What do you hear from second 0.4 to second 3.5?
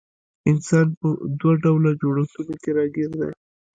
انسان په دوه ډوله جوړښتونو کي راګېر دی